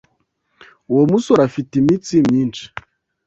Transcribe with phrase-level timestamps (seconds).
[0.91, 2.63] Uwo musore afite imitsi myinshi.